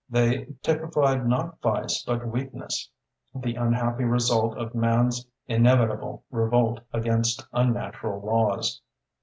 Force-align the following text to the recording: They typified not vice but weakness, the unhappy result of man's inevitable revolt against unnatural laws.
They 0.09 0.47
typified 0.63 1.27
not 1.27 1.61
vice 1.61 2.01
but 2.01 2.25
weakness, 2.27 2.89
the 3.35 3.53
unhappy 3.53 4.03
result 4.03 4.57
of 4.57 4.73
man's 4.73 5.27
inevitable 5.45 6.23
revolt 6.31 6.79
against 6.91 7.45
unnatural 7.53 8.19
laws. 8.19 8.81